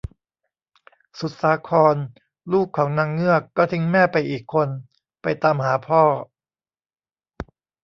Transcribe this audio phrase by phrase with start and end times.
[1.19, 1.95] สุดสาคร
[2.51, 4.69] ลูกของนางเงือกก็ทิ้งแม่ไปอีกคน
[5.21, 6.03] ไปตามหาพ่อ